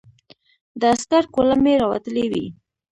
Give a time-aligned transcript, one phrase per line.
[0.79, 2.45] د عسکر کولمې را وتلې وې.